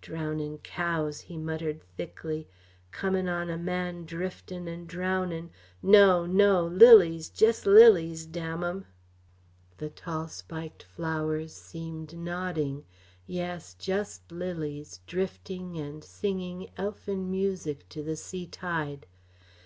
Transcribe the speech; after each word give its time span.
"Drownin' 0.00 0.60
cows" 0.62 1.20
he 1.20 1.36
muttered 1.36 1.82
thickly 1.82 2.48
"comin' 2.90 3.28
on 3.28 3.50
a 3.50 3.58
man 3.58 4.06
driftin' 4.06 4.66
and 4.66 4.88
drownin' 4.88 5.50
no, 5.82 6.24
no! 6.24 6.64
Lilies, 6.64 7.28
jest 7.28 7.66
lilies 7.66 8.24
damn 8.24 8.64
'em!" 8.64 8.86
The 9.76 9.90
tall 9.90 10.26
spiked 10.28 10.84
flowers 10.84 11.52
seemed 11.54 12.16
nodding 12.16 12.86
yes, 13.26 13.74
just 13.74 14.32
lilies, 14.32 15.00
drifting 15.06 15.76
and 15.76 16.02
singing 16.02 16.70
elfin 16.78 17.30
music 17.30 17.86
to 17.90 18.02
the 18.02 18.16
sea 18.16 18.46
tide. 18.46 19.04